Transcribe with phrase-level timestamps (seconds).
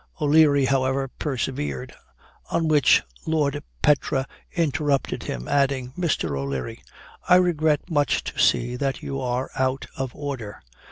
[0.19, 1.93] O'Leary, however, persevered:
[2.49, 6.35] on which Lord Petre interrupted him, adding, "Mr.
[6.35, 6.81] O'Leary,
[7.29, 10.63] I regret much to see that you are out of order."